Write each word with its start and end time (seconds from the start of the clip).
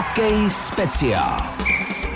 Hokej 0.00 0.50
speciál. 0.50 1.42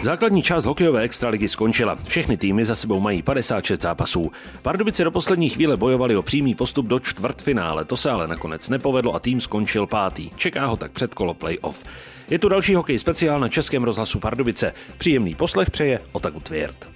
Základní 0.02 0.42
část 0.42 0.64
hokejové 0.64 1.02
extraligy 1.02 1.48
skončila. 1.48 1.98
Všechny 2.04 2.36
týmy 2.36 2.64
za 2.64 2.74
sebou 2.74 3.00
mají 3.00 3.22
56 3.22 3.82
zápasů. 3.82 4.32
Pardubice 4.62 5.04
do 5.04 5.10
poslední 5.10 5.48
chvíle 5.48 5.76
bojovali 5.76 6.16
o 6.16 6.22
přímý 6.22 6.54
postup 6.54 6.86
do 6.86 6.98
čtvrtfinále. 6.98 7.84
To 7.84 7.96
se 7.96 8.10
ale 8.10 8.28
nakonec 8.28 8.68
nepovedlo 8.68 9.14
a 9.14 9.18
tým 9.18 9.40
skončil 9.40 9.86
pátý. 9.86 10.30
Čeká 10.36 10.66
ho 10.66 10.76
tak 10.76 10.92
předkolo 10.92 11.34
playoff. 11.34 11.84
Je 12.30 12.38
tu 12.38 12.48
další 12.48 12.74
hokej 12.74 12.98
speciál 12.98 13.40
na 13.40 13.48
Českém 13.48 13.84
rozhlasu 13.84 14.18
Pardubice. 14.18 14.72
Příjemný 14.98 15.34
poslech 15.34 15.70
přeje 15.70 16.00
Otaku 16.12 16.40
Tvěrt. 16.40 16.88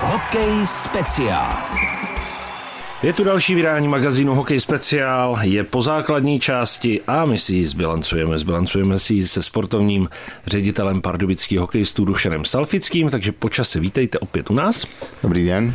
Hokej 0.00 0.66
speciál. 0.66 1.56
Je 3.02 3.12
tu 3.12 3.24
další 3.24 3.54
vydání 3.54 3.88
magazínu 3.88 4.34
Hokej 4.34 4.60
Speciál, 4.60 5.38
je 5.42 5.64
po 5.64 5.82
základní 5.82 6.40
části 6.40 7.00
a 7.06 7.24
my 7.24 7.38
si 7.38 7.54
ji 7.54 7.66
zbilancujeme. 7.66 8.38
Zbilancujeme 8.38 8.98
si 8.98 9.14
ji 9.14 9.26
se 9.26 9.42
sportovním 9.42 10.08
ředitelem 10.46 11.00
pardubických 11.00 11.58
hokejistů 11.58 12.04
Dušanem 12.04 12.44
Salfickým, 12.44 13.10
takže 13.10 13.32
počase 13.32 13.80
vítejte 13.80 14.18
opět 14.18 14.50
u 14.50 14.54
nás. 14.54 14.86
Dobrý 15.22 15.46
den. 15.46 15.74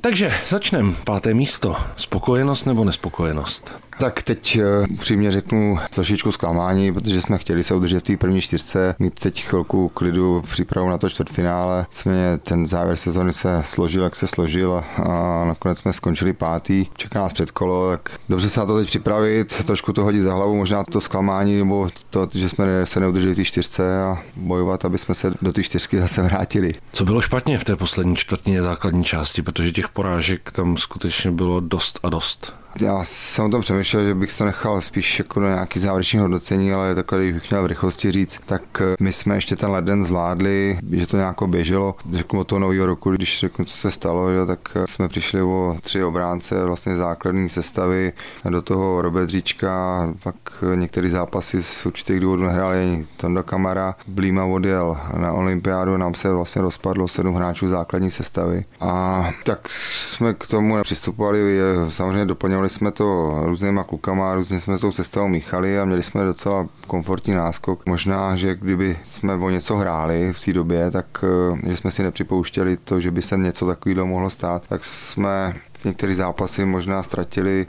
Takže 0.00 0.32
začneme. 0.48 0.92
Páté 1.04 1.34
místo. 1.34 1.76
Spokojenost 1.96 2.64
nebo 2.64 2.84
nespokojenost? 2.84 3.72
Tak 4.02 4.22
teď 4.22 4.56
eh, 4.56 4.86
upřímně 4.90 5.32
řeknu 5.32 5.78
trošičku 5.94 6.32
zklamání, 6.32 6.92
protože 6.92 7.20
jsme 7.20 7.38
chtěli 7.38 7.62
se 7.62 7.74
udržet 7.74 7.98
v 7.98 8.02
té 8.02 8.16
první 8.16 8.40
čtyřce, 8.40 8.94
mít 8.98 9.20
teď 9.20 9.44
chvilku 9.44 9.88
klidu 9.88 10.44
přípravu 10.50 10.88
na 10.88 10.98
to 10.98 11.08
čtvrtfinále. 11.08 11.86
Nicméně 11.90 12.38
ten 12.38 12.66
závěr 12.66 12.96
sezony 12.96 13.32
se 13.32 13.62
složil, 13.64 14.02
jak 14.02 14.16
se 14.16 14.26
složil 14.26 14.84
a 15.04 15.44
nakonec 15.44 15.78
jsme 15.78 15.92
skončili 15.92 16.32
pátý. 16.32 16.86
Čeká 16.96 17.20
nás 17.20 17.32
předkolo, 17.32 17.90
tak 17.90 18.10
dobře 18.28 18.50
se 18.50 18.60
na 18.60 18.66
to 18.66 18.76
teď 18.76 18.86
připravit, 18.86 19.64
trošku 19.64 19.92
to 19.92 20.04
hodit 20.04 20.20
za 20.20 20.34
hlavu, 20.34 20.56
možná 20.56 20.84
to 20.84 21.00
zklamání 21.00 21.56
nebo 21.56 21.88
to, 22.10 22.28
že 22.34 22.48
jsme 22.48 22.86
se 22.86 23.00
neudrželi 23.00 23.34
v 23.34 23.36
té 23.36 23.44
čtyřce 23.44 24.02
a 24.02 24.18
bojovat, 24.36 24.84
aby 24.84 24.98
jsme 24.98 25.14
se 25.14 25.32
do 25.42 25.52
té 25.52 25.62
čtyřky 25.62 25.98
zase 25.98 26.22
vrátili. 26.22 26.74
Co 26.92 27.04
bylo 27.04 27.20
špatně 27.20 27.58
v 27.58 27.64
té 27.64 27.76
poslední 27.76 28.16
čtvrtině 28.16 28.62
základní 28.62 29.04
části, 29.04 29.42
protože 29.42 29.72
těch 29.72 29.88
porážek 29.88 30.52
tam 30.52 30.76
skutečně 30.76 31.30
bylo 31.30 31.60
dost 31.60 32.00
a 32.02 32.08
dost. 32.08 32.61
Já 32.80 33.04
jsem 33.04 33.44
o 33.44 33.48
tom 33.48 33.60
přemýšlel, 33.60 34.04
že 34.04 34.14
bych 34.14 34.38
to 34.38 34.44
nechal 34.44 34.80
spíš 34.80 35.18
jako 35.18 35.40
na 35.40 35.48
nějaký 35.48 35.78
závěrečný 35.78 36.18
hodnocení, 36.18 36.72
ale 36.72 36.94
takhle, 36.94 37.18
když 37.18 37.34
bych 37.34 37.50
měl 37.50 37.62
v 37.62 37.66
rychlosti 37.66 38.12
říct, 38.12 38.40
tak 38.44 38.62
eh, 38.80 38.94
my 39.00 39.12
jsme 39.12 39.34
ještě 39.34 39.56
ten 39.56 39.70
leden 39.70 40.04
zvládli, 40.04 40.78
že 40.90 41.06
to 41.06 41.16
nějak 41.16 41.36
běželo. 41.46 41.94
Řeknu 42.12 42.40
od 42.40 42.44
toho 42.44 42.58
nového 42.58 42.86
roku, 42.86 43.10
když 43.10 43.40
řeknu, 43.40 43.64
co 43.64 43.76
se 43.76 43.90
stalo, 43.90 44.32
že, 44.32 44.46
tak 44.46 44.60
eh, 44.74 44.86
jsme 44.86 45.08
přišli 45.08 45.42
o 45.42 45.76
tři 45.80 46.04
obránce 46.04 46.64
vlastně 46.64 46.96
základní 46.96 47.48
sestavy, 47.48 48.12
do 48.50 48.62
toho 48.62 49.02
Robert 49.02 49.30
Říčka, 49.30 50.08
pak 50.22 50.34
eh, 50.72 50.76
některé 50.76 51.08
zápasy 51.08 51.62
z 51.62 51.86
určitých 51.86 52.20
důvodů 52.20 52.42
nehráli 52.42 53.06
Tonda 53.16 53.42
Kamara, 53.42 53.94
Blíma 54.06 54.44
odjel 54.44 54.96
na 55.16 55.32
olympiádu, 55.32 55.96
nám 55.96 56.14
se 56.14 56.32
vlastně 56.32 56.62
rozpadlo 56.62 57.08
sedm 57.08 57.34
hráčů 57.34 57.68
základní 57.68 58.10
sestavy. 58.10 58.64
A 58.80 59.30
tak 59.44 59.68
jsme 59.68 60.34
k 60.34 60.46
tomu 60.46 60.82
přistupovali, 60.82 61.58
samozřejmě 61.88 62.24
doplňovali 62.24 62.61
Trénovali 62.62 62.78
jsme 62.78 62.90
to 62.92 63.38
různýma 63.44 63.84
klukama, 63.84 64.34
různě 64.34 64.60
jsme 64.60 64.78
tou 64.78 64.92
sestavou 64.92 65.28
míchali 65.28 65.78
a 65.78 65.84
měli 65.84 66.02
jsme 66.02 66.24
docela 66.24 66.66
komfortní 66.86 67.34
náskok. 67.34 67.86
Možná, 67.86 68.36
že 68.36 68.54
kdyby 68.54 68.96
jsme 69.02 69.34
o 69.34 69.50
něco 69.50 69.76
hráli 69.76 70.32
v 70.32 70.44
té 70.44 70.52
době, 70.52 70.90
tak 70.90 71.06
eh, 71.24 71.70
že 71.70 71.76
jsme 71.76 71.90
si 71.90 72.02
nepřipouštěli 72.02 72.76
to, 72.76 73.00
že 73.00 73.10
by 73.10 73.22
se 73.22 73.36
něco 73.36 73.66
takového 73.66 74.06
mohlo 74.06 74.30
stát, 74.30 74.62
tak 74.68 74.84
jsme 74.84 75.54
v 75.82 75.84
některých 75.84 76.16
zápasy 76.16 76.64
možná 76.64 77.02
ztratili 77.02 77.66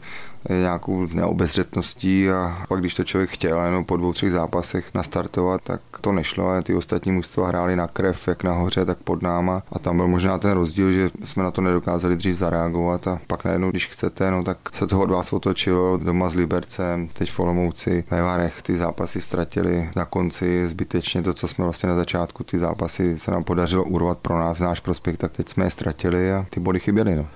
nějakou 0.50 1.08
neobezřetností 1.14 2.30
a 2.30 2.66
pak 2.68 2.80
když 2.80 2.94
to 2.94 3.04
člověk 3.04 3.30
chtěl 3.30 3.62
jenom 3.66 3.86
po 3.86 3.98
dvou, 3.98 4.14
třech 4.14 4.32
zápasech 4.32 4.94
nastartovat, 4.94 5.62
tak 5.64 5.82
to 6.02 6.12
nešlo 6.12 6.50
a 6.50 6.62
ty 6.62 6.76
ostatní 6.76 7.12
mužstva 7.12 7.48
hráli 7.48 7.76
na 7.76 7.88
krev, 7.88 8.28
jak 8.28 8.44
nahoře, 8.44 8.86
tak 8.86 8.98
pod 8.98 9.22
náma 9.22 9.64
a 9.72 9.80
tam 9.80 9.98
byl 9.98 10.08
možná 10.08 10.38
ten 10.38 10.52
rozdíl, 10.52 10.92
že 10.92 11.10
jsme 11.24 11.44
na 11.44 11.52
to 11.52 11.62
nedokázali 11.62 12.16
dřív 12.16 12.36
zareagovat 12.36 13.08
a 13.08 13.20
pak 13.28 13.46
najednou, 13.46 13.72
když 13.72 13.88
chcete, 13.88 14.32
no 14.32 14.44
tak 14.44 14.58
se 14.74 14.88
toho 14.88 15.04
od 15.04 15.10
vás 15.10 15.34
otočilo 15.34 15.98
doma 15.98 16.30
s 16.30 16.36
Libercem, 16.36 17.08
teď 17.14 17.32
v 17.32 17.40
Olomouci, 17.40 18.04
ve 18.12 18.22
Varech 18.22 18.62
ty 18.62 18.78
zápasy 18.78 19.22
ztratili 19.22 19.90
na 19.96 20.06
konci 20.06 20.68
zbytečně 20.68 21.22
to, 21.22 21.34
co 21.34 21.48
jsme 21.48 21.64
vlastně 21.64 21.90
na 21.90 21.96
začátku, 21.96 22.44
ty 22.44 22.60
zápasy 22.60 23.20
se 23.20 23.32
nám 23.32 23.44
podařilo 23.44 23.84
urvat 23.84 24.18
pro 24.18 24.40
nás, 24.40 24.60
náš 24.60 24.80
prospěch, 24.80 25.18
tak 25.18 25.32
teď 25.32 25.50
jsme 25.50 25.66
je 25.66 25.70
ztratili 25.70 26.34
a 26.34 26.46
ty 26.50 26.60
body 26.60 26.80
chyběly. 26.80 27.16
No 27.16 27.28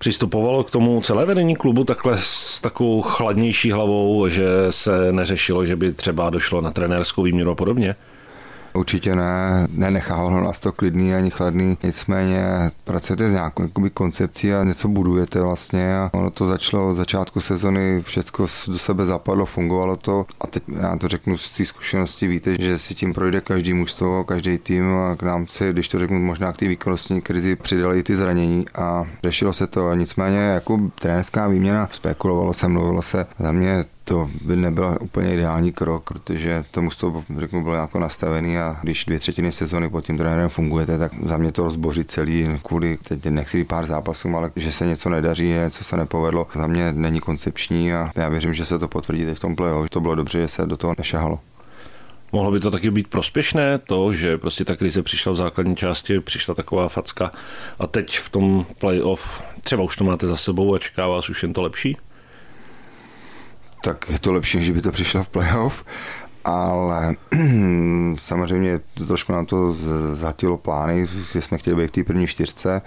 přistupovalo 0.00 0.64
k 0.64 0.70
tomu 0.70 1.00
celé 1.00 1.26
vedení 1.26 1.56
klubu 1.56 1.84
takhle 1.84 2.16
s 2.16 2.60
takovou 2.60 3.02
chladnější 3.02 3.72
hlavou, 3.72 4.28
že 4.28 4.46
se 4.70 5.12
neřešilo, 5.12 5.66
že 5.66 5.76
by 5.76 5.92
třeba 5.92 6.30
došlo 6.30 6.60
na 6.60 6.70
trenérskou 6.70 7.22
výměnu 7.22 7.50
a 7.50 7.54
podobně? 7.54 7.94
Určitě 8.74 9.16
ne, 9.16 9.66
nenechávalo 9.70 10.40
nás 10.40 10.60
to 10.60 10.72
klidný 10.72 11.14
ani 11.14 11.30
chladný, 11.30 11.78
nicméně 11.82 12.44
pracujete 12.84 13.30
s 13.30 13.32
nějakou 13.32 13.62
jakoby, 13.62 13.90
koncepcí 13.90 14.54
a 14.54 14.64
něco 14.64 14.88
budujete 14.88 15.40
vlastně 15.40 15.96
a 15.96 16.10
ono 16.12 16.30
to 16.30 16.46
začalo 16.46 16.90
od 16.90 16.94
začátku 16.94 17.40
sezony, 17.40 18.02
všechno 18.02 18.46
do 18.68 18.78
sebe 18.78 19.06
zapadlo, 19.06 19.46
fungovalo 19.46 19.96
to 19.96 20.26
a 20.40 20.46
teď 20.46 20.62
já 20.80 20.96
to 20.96 21.08
řeknu 21.08 21.36
z 21.36 21.52
té 21.52 21.64
zkušenosti, 21.64 22.26
víte, 22.26 22.56
že 22.60 22.78
si 22.78 22.94
tím 22.94 23.14
projde 23.14 23.40
každý 23.40 23.72
mužstvo, 23.72 24.24
každý 24.24 24.58
tým 24.58 24.96
a 24.96 25.16
k 25.16 25.22
nám 25.22 25.46
se, 25.46 25.72
když 25.72 25.88
to 25.88 25.98
řeknu 25.98 26.18
možná 26.18 26.52
k 26.52 26.58
té 26.58 26.68
výkonnostní 26.68 27.20
krizi, 27.20 27.56
přidali 27.56 28.02
ty 28.02 28.16
zranění 28.16 28.66
a 28.74 29.04
řešilo 29.24 29.52
se 29.52 29.66
to, 29.66 29.94
nicméně 29.94 30.38
jako 30.38 30.80
trenérská 30.94 31.48
výměna, 31.48 31.88
spekulovalo 31.92 32.54
se, 32.54 32.68
mluvilo 32.68 33.02
se, 33.02 33.26
za 33.38 33.52
mě 33.52 33.84
to 34.10 34.30
by 34.40 34.56
nebyl 34.56 34.98
úplně 35.00 35.34
ideální 35.34 35.72
krok, 35.72 36.04
protože 36.04 36.64
to 36.70 36.82
řeknu, 37.38 37.62
bylo 37.62 37.74
jako 37.74 37.98
nastavený 37.98 38.58
a 38.58 38.76
když 38.82 39.04
dvě 39.04 39.18
třetiny 39.18 39.52
sezony 39.52 39.90
pod 39.90 40.04
tím 40.04 40.18
trenérem 40.18 40.48
fungujete, 40.48 40.98
tak 40.98 41.12
za 41.22 41.36
mě 41.36 41.52
to 41.52 41.64
rozboří 41.64 42.04
celý 42.04 42.48
kvůli 42.62 42.98
teď 43.08 43.24
nechci 43.24 43.64
pár 43.64 43.86
zápasům, 43.86 44.36
ale 44.36 44.50
že 44.56 44.72
se 44.72 44.86
něco 44.86 45.08
nedaří, 45.08 45.48
něco 45.48 45.84
se 45.84 45.96
nepovedlo, 45.96 46.46
za 46.54 46.66
mě 46.66 46.92
není 46.92 47.20
koncepční 47.20 47.92
a 47.92 48.10
já 48.14 48.28
věřím, 48.28 48.54
že 48.54 48.64
se 48.64 48.78
to 48.78 48.88
potvrdí 48.88 49.24
teď 49.24 49.36
v 49.36 49.40
tom 49.40 49.56
play 49.56 49.72
To 49.90 50.00
bylo 50.00 50.14
dobře, 50.14 50.40
že 50.40 50.48
se 50.48 50.66
do 50.66 50.76
toho 50.76 50.94
nešahalo. 50.98 51.38
Mohlo 52.32 52.52
by 52.52 52.60
to 52.60 52.70
taky 52.70 52.90
být 52.90 53.08
prospěšné, 53.08 53.78
to, 53.78 54.14
že 54.14 54.38
prostě 54.38 54.64
ta 54.64 54.76
krize 54.76 55.02
přišla 55.02 55.32
v 55.32 55.36
základní 55.36 55.76
části, 55.76 56.20
přišla 56.20 56.54
taková 56.54 56.88
facka 56.88 57.32
a 57.78 57.86
teď 57.86 58.18
v 58.18 58.28
tom 58.28 58.66
playoff 58.78 59.42
třeba 59.60 59.82
už 59.82 59.96
to 59.96 60.04
máte 60.04 60.26
za 60.26 60.36
sebou 60.36 60.74
a 60.74 60.78
čeká 60.78 61.08
vás 61.08 61.30
už 61.30 61.42
jen 61.42 61.52
to 61.52 61.62
lepší? 61.62 61.96
Tak 63.84 64.10
je 64.10 64.18
to 64.18 64.32
lepší, 64.32 64.58
než 64.58 64.70
by 64.70 64.82
to 64.82 64.92
přišlo 64.92 65.22
v 65.22 65.28
playoff, 65.28 65.84
ale 66.44 67.14
samozřejmě 68.22 68.80
trošku 69.06 69.32
nám 69.32 69.46
to 69.46 69.76
zatilo 70.14 70.56
plány, 70.58 71.08
že 71.32 71.42
jsme 71.42 71.58
chtěli 71.58 71.76
být 71.76 71.88
v 71.88 71.90
té 71.90 72.04
první 72.04 72.26
čtyřce, 72.26 72.82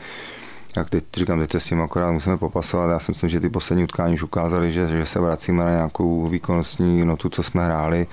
jak 0.75 0.89
teď 0.89 1.03
říkám, 1.17 1.39
teď 1.39 1.51
se 1.51 1.59
s 1.59 1.65
tím 1.65 1.81
akorát 1.81 2.11
musíme 2.11 2.37
popasovat. 2.37 2.91
Já 2.91 2.99
si 2.99 3.11
myslím, 3.11 3.29
že 3.29 3.39
ty 3.39 3.49
poslední 3.49 3.83
utkání 3.83 4.13
už 4.13 4.23
ukázali, 4.23 4.71
že, 4.71 4.87
že 4.87 5.05
se 5.05 5.19
vracíme 5.19 5.63
na 5.63 5.71
nějakou 5.71 6.27
výkonnostní 6.27 7.05
notu, 7.05 7.29
co 7.29 7.43
jsme 7.43 7.65
hráli. 7.65 8.07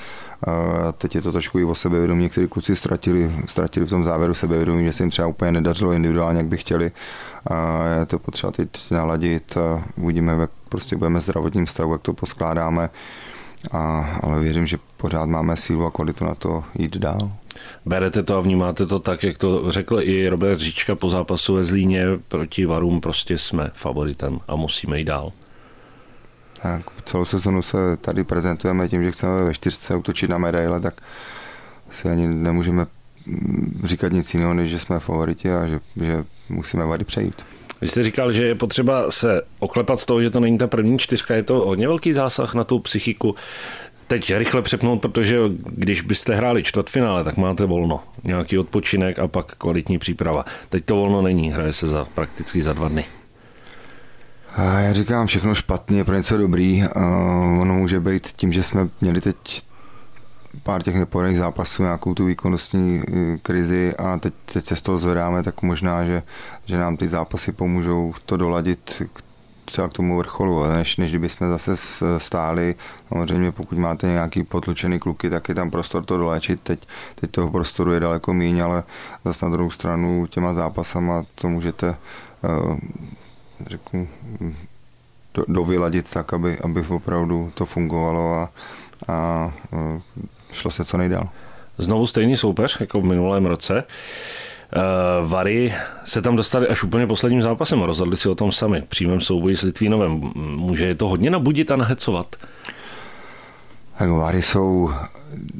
A 0.89 0.93
teď 0.93 1.15
je 1.15 1.23
to 1.23 1.33
trošku 1.33 1.59
i 1.59 1.65
o 1.65 1.75
sebevědomí. 1.75 2.23
Někteří 2.23 2.49
kluci 2.49 2.77
ztratili, 2.77 3.33
ztratili 3.47 3.87
v 3.87 3.91
tom 3.91 4.05
závěru 4.05 4.35
sebevědomí, 4.35 4.85
že 4.85 4.93
se 4.93 5.03
jim 5.03 5.11
třeba 5.11 5.29
úplně 5.29 5.53
nedařilo 5.53 5.93
individuálně, 5.93 6.39
jak 6.39 6.47
by 6.47 6.57
chtěli. 6.57 6.93
A 7.51 7.85
je 7.99 8.07
to 8.07 8.19
potřeba 8.19 8.53
teď 8.53 8.69
naladit. 8.91 9.57
A 9.57 9.85
uvidíme, 9.97 10.33
jak 10.33 10.51
prostě 10.69 10.97
budeme 10.97 11.21
zdravotním 11.21 11.67
stavu, 11.67 11.93
jak 11.93 12.03
to 12.03 12.13
poskládáme. 12.13 12.91
A, 13.73 14.11
ale 14.23 14.41
věřím, 14.41 14.67
že 14.67 14.79
pořád 14.97 15.27
máme 15.29 15.57
sílu 15.57 15.87
a 15.87 15.91
kvalitu 15.91 16.25
na 16.25 16.35
to 16.35 16.65
jít 16.75 16.97
dál. 16.97 17.31
Berete 17.87 18.23
to 18.23 18.37
a 18.37 18.41
vnímáte 18.41 18.87
to 18.87 18.99
tak, 18.99 19.23
jak 19.23 19.39
to 19.39 19.73
řekl 19.73 20.01
i 20.01 20.29
Robert 20.29 20.59
Říčka 20.59 20.95
po 20.95 21.11
zápasu 21.11 21.55
ve 21.55 21.65
Zlíně 21.65 22.07
proti 22.29 22.67
Varům, 22.67 23.01
prostě 23.01 23.39
jsme 23.39 23.71
favoritem 23.75 24.39
a 24.49 24.57
musíme 24.57 24.99
jít 24.99 25.05
dál. 25.05 25.33
Tak 26.63 26.83
celou 27.05 27.25
sezonu 27.25 27.63
se 27.63 27.97
tady 28.01 28.25
prezentujeme 28.25 28.89
tím, 28.89 29.03
že 29.03 29.13
chceme 29.13 29.43
ve 29.43 29.55
čtyřce 29.55 29.97
utočit 29.97 30.31
na 30.31 30.39
medaile, 30.39 30.81
tak 30.81 31.01
si 31.91 32.09
ani 32.09 32.29
nemůžeme 32.29 32.87
říkat 33.85 34.13
nic 34.13 34.35
jiného, 34.35 34.55
než 34.55 34.71
že 34.71 34.79
jsme 34.79 35.01
favoriti 35.01 35.53
a 35.53 35.67
že, 35.67 35.81
že 35.97 36.25
musíme 36.49 36.85
vady 36.85 37.05
přejít. 37.05 37.43
Vy 37.81 37.89
jste 37.89 38.03
říkal, 38.03 38.33
že 38.33 38.47
je 38.47 38.55
potřeba 38.55 39.11
se 39.11 39.43
oklepat 39.59 40.01
z 40.01 40.07
toho, 40.07 40.23
že 40.23 40.31
to 40.31 40.41
není 40.41 40.59
ta 40.59 40.67
první 40.67 40.99
čtyřka, 40.99 41.35
je 41.35 41.43
to 41.43 41.55
hodně 41.55 41.89
velký 41.89 42.13
zásah 42.13 42.55
na 42.55 42.65
tu 42.65 42.79
psychiku. 42.79 43.35
Teď 44.11 44.33
rychle 44.35 44.63
přepnout, 44.63 45.01
protože 45.01 45.39
když 45.67 46.01
byste 46.01 46.35
hráli 46.35 46.63
čtvrtfinále, 46.63 47.25
tak 47.25 47.37
máte 47.37 47.67
volno. 47.67 48.01
Nějaký 48.25 48.59
odpočinek 48.59 49.19
a 49.19 49.29
pak 49.29 49.57
kvalitní 49.57 49.99
příprava. 49.99 50.45
Teď 50.69 50.85
to 50.85 50.97
volno 50.97 51.23
není, 51.23 51.53
hraje 51.53 51.73
se 51.73 51.87
za 51.87 52.05
prakticky 52.05 52.63
za 52.63 52.73
dva 52.73 52.89
dny. 52.89 53.05
Já 54.59 54.93
říkám, 54.93 55.27
všechno 55.27 55.55
špatný 55.55 55.99
je 55.99 56.05
pro 56.05 56.17
něco 56.17 56.37
dobrý. 56.37 56.85
Ono 57.61 57.75
může 57.75 58.01
být 58.01 58.27
tím, 58.27 58.53
že 58.53 58.63
jsme 58.63 58.89
měli 59.01 59.21
teď 59.21 59.63
pár 60.63 60.83
těch 60.83 60.95
nepodaných 60.95 61.39
zápasů, 61.39 61.83
nějakou 61.83 62.15
tu 62.15 62.25
výkonnostní 62.25 63.03
eh, 63.09 63.39
krizi 63.43 63.95
a 63.99 64.19
teď, 64.19 64.35
teď 64.53 64.65
se 64.65 64.77
z 64.77 64.83
toho 64.83 64.99
zvedáme, 64.99 65.43
tak 65.43 65.63
možná, 65.63 66.07
že, 66.07 66.23
že 66.67 66.79
nám 66.79 66.97
ty 66.97 67.09
zápasy 67.09 67.53
pomůžou 67.53 68.15
to 68.27 68.37
doladit 68.37 69.03
třeba 69.71 69.89
k 69.89 69.93
tomu 69.93 70.17
vrcholu, 70.17 70.65
než, 70.67 70.97
než 70.97 71.11
kdyby 71.11 71.29
jsme 71.29 71.49
zase 71.49 71.77
stáli. 72.19 72.75
Samozřejmě 73.09 73.53
pokud 73.53 73.79
máte 73.79 74.07
nějaký 74.07 74.43
potlučený 74.43 74.99
kluky, 74.99 75.31
tak 75.31 75.49
je 75.49 75.55
tam 75.55 75.71
prostor 75.71 76.05
to 76.05 76.17
doléčit. 76.17 76.61
Teď, 76.61 76.89
teď 77.15 77.31
toho 77.31 77.51
prostoru 77.51 77.93
je 77.93 78.01
daleko 78.01 78.35
méně, 78.35 78.63
ale 78.63 78.83
zase 79.25 79.47
na 79.47 79.53
druhou 79.53 79.71
stranu 79.71 80.27
těma 80.27 80.55
zápasama 80.55 81.25
to 81.35 81.49
můžete 81.49 81.97
uh, 82.43 82.79
řeknu, 83.67 84.09
do, 85.35 85.45
dovyladit 85.49 86.11
tak, 86.11 86.33
aby, 86.33 86.59
aby 86.59 86.85
opravdu 86.89 87.53
to 87.55 87.67
fungovalo 87.67 88.35
a, 88.35 88.51
a 89.09 89.53
uh, 89.73 90.01
šlo 90.53 90.71
se 90.71 90.85
co 90.85 90.97
nejdál. 90.97 91.29
Znovu 91.79 92.07
stejný 92.07 92.37
soupeř 92.37 92.81
jako 92.81 93.01
v 93.01 93.05
minulém 93.05 93.47
roce. 93.47 93.85
Uh, 94.77 95.31
Vary 95.31 95.75
se 96.05 96.23
tam 96.23 96.37
dostali 96.37 96.69
až 96.69 96.83
úplně 96.83 97.07
posledním 97.07 97.43
zápasem 97.43 97.83
a 97.83 97.87
rozhodli 97.87 98.17
si 98.17 98.29
o 98.29 98.35
tom 98.35 98.53
sami. 98.53 98.83
Přímém 98.89 99.21
souboji 99.21 99.57
s 99.57 99.63
Litvínovem. 99.63 100.21
Může 100.35 100.85
je 100.85 100.95
to 100.95 101.09
hodně 101.09 101.31
nabudit 101.31 101.71
a 101.71 101.77
nahecovat? 101.77 102.37
Tak 103.99 104.11
Vary 104.11 104.43
jsou, 104.43 104.93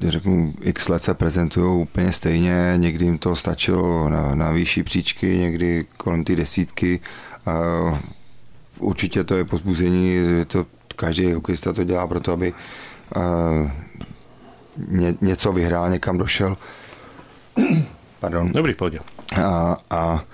řeknu, 0.03 0.55
x 0.63 0.89
let 0.89 1.03
se 1.03 1.15
prezentují 1.15 1.83
úplně 1.83 2.13
stejně, 2.13 2.75
někdy 2.77 3.05
jim 3.05 3.19
to 3.19 3.37
stačilo 3.37 4.09
na, 4.09 4.35
na 4.35 4.53
výšší 4.53 4.83
příčky, 4.83 5.37
někdy 5.39 5.87
kolem 5.97 6.25
ty 6.25 6.37
desítky. 6.37 7.01
Uh, 7.47 7.99
určitě 8.79 9.25
to 9.25 9.37
je 9.37 9.45
pozbuzení, 9.45 10.15
je 10.15 10.45
to, 10.45 10.67
každý 10.97 11.33
hokejista 11.33 11.73
to 11.73 11.85
dělá 11.85 12.07
proto, 12.07 12.33
aby 12.33 12.53
uh, 13.17 13.71
ně, 14.89 15.15
něco 15.21 15.53
vyhrál, 15.53 15.91
někam 15.91 16.19
došel. 16.19 16.57
Pardon. 18.21 18.53
Dobrý, 18.53 18.75
pojď. 18.75 18.99
A, 19.43 19.77
a 19.91 20.25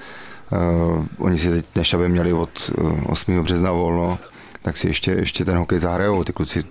uh, 0.50 1.06
oni 1.18 1.38
si 1.38 1.50
teď, 1.50 1.66
než 1.74 1.94
aby 1.94 2.08
měli 2.08 2.32
od 2.32 2.70
8. 3.06 3.42
března 3.42 3.72
volno, 3.72 4.18
tak 4.62 4.76
si 4.76 4.86
ještě, 4.86 5.10
ještě 5.10 5.44
ten 5.44 5.58
hokej 5.58 5.78
zahrajou. 5.78 6.24
Ty 6.24 6.32
kluci 6.32 6.64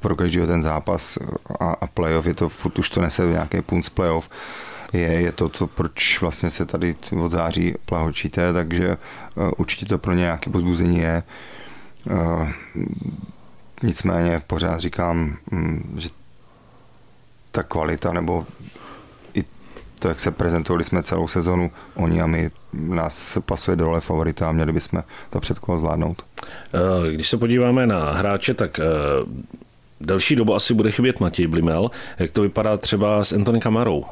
pro 0.00 0.16
každého 0.16 0.46
ten 0.46 0.62
zápas 0.62 1.18
a, 1.60 1.70
a 1.70 1.86
playoff 1.86 2.26
je 2.26 2.34
to, 2.34 2.48
furt 2.48 2.78
už 2.78 2.90
to 2.90 3.00
nese 3.00 3.26
nějaký 3.26 3.62
punc 3.62 3.88
playoff. 3.88 4.30
Je, 4.92 5.00
je 5.00 5.32
to, 5.32 5.48
co, 5.48 5.66
proč 5.66 6.20
vlastně 6.20 6.50
se 6.50 6.66
tady 6.66 6.96
od 7.22 7.30
září 7.30 7.74
plahočíte, 7.84 8.52
takže 8.52 8.96
uh, 9.34 9.50
určitě 9.56 9.86
to 9.86 9.98
pro 9.98 10.12
ně 10.12 10.20
nějaké 10.20 10.50
pozbuzení 10.50 10.98
je. 10.98 11.22
Uh, 12.10 12.48
nicméně 13.82 14.42
pořád 14.46 14.80
říkám, 14.80 15.36
um, 15.52 15.82
že 15.96 16.08
ta 17.50 17.62
kvalita 17.62 18.12
nebo 18.12 18.46
to, 19.98 20.08
jak 20.08 20.20
se 20.20 20.30
prezentovali 20.30 20.84
jsme 20.84 21.02
celou 21.02 21.28
sezonu, 21.28 21.70
oni 21.94 22.22
a 22.22 22.26
my, 22.26 22.50
nás 22.72 23.38
pasuje 23.40 23.76
do 23.76 23.84
role 23.84 24.00
favorita 24.00 24.48
a 24.48 24.52
měli 24.52 24.72
bychom 24.72 25.02
to 25.30 25.40
předkolo 25.40 25.78
zvládnout. 25.78 26.22
Eh, 26.46 27.12
když 27.12 27.28
se 27.28 27.36
podíváme 27.36 27.86
na 27.86 28.12
hráče, 28.12 28.54
tak 28.54 28.80
eh, 28.80 28.84
delší 30.00 30.36
dobu 30.36 30.54
asi 30.54 30.74
bude 30.74 30.90
chybět 30.90 31.20
Matěj 31.20 31.46
Blimel. 31.46 31.90
Jak 32.18 32.30
to 32.30 32.42
vypadá 32.42 32.76
třeba 32.76 33.24
s 33.24 33.32
Antony 33.32 33.60
Kamarou? 33.60 34.04